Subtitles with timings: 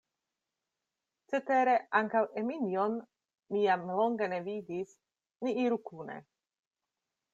[1.33, 2.97] Cetere ankaŭ Eminjon
[3.53, 4.97] mi jam longe ne vidis,
[5.45, 6.17] ni iru kune.